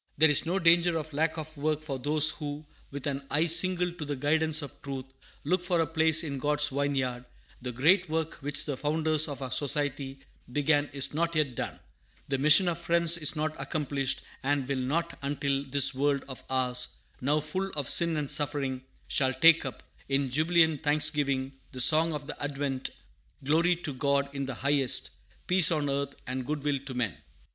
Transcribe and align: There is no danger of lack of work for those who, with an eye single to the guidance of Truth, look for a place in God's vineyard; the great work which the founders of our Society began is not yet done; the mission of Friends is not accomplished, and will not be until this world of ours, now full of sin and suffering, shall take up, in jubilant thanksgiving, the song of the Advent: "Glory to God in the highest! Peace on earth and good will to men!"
There 0.17 0.31
is 0.31 0.47
no 0.47 0.57
danger 0.57 0.97
of 0.97 1.13
lack 1.13 1.37
of 1.37 1.55
work 1.55 1.79
for 1.79 1.99
those 1.99 2.31
who, 2.31 2.65
with 2.89 3.05
an 3.05 3.23
eye 3.29 3.45
single 3.45 3.91
to 3.91 4.03
the 4.03 4.15
guidance 4.15 4.63
of 4.63 4.81
Truth, 4.81 5.05
look 5.43 5.63
for 5.63 5.79
a 5.79 5.85
place 5.85 6.23
in 6.23 6.39
God's 6.39 6.69
vineyard; 6.69 7.23
the 7.61 7.71
great 7.71 8.09
work 8.09 8.33
which 8.41 8.65
the 8.65 8.75
founders 8.75 9.27
of 9.27 9.43
our 9.43 9.51
Society 9.51 10.17
began 10.51 10.89
is 10.91 11.13
not 11.13 11.35
yet 11.35 11.53
done; 11.53 11.79
the 12.29 12.39
mission 12.39 12.67
of 12.67 12.79
Friends 12.79 13.15
is 13.15 13.35
not 13.35 13.53
accomplished, 13.61 14.23
and 14.41 14.67
will 14.67 14.79
not 14.79 15.21
be 15.21 15.27
until 15.27 15.65
this 15.65 15.93
world 15.93 16.23
of 16.27 16.43
ours, 16.49 16.87
now 17.21 17.39
full 17.39 17.69
of 17.75 17.87
sin 17.87 18.17
and 18.17 18.31
suffering, 18.31 18.81
shall 19.07 19.33
take 19.35 19.65
up, 19.67 19.83
in 20.09 20.31
jubilant 20.31 20.81
thanksgiving, 20.81 21.53
the 21.73 21.79
song 21.79 22.11
of 22.11 22.25
the 22.25 22.43
Advent: 22.43 22.89
"Glory 23.43 23.75
to 23.75 23.93
God 23.93 24.33
in 24.33 24.47
the 24.47 24.55
highest! 24.55 25.11
Peace 25.45 25.69
on 25.71 25.91
earth 25.91 26.15
and 26.25 26.43
good 26.47 26.63
will 26.63 26.79
to 26.87 26.95
men!" 26.95 27.15